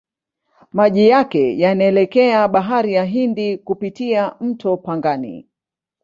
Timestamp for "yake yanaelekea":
1.09-2.47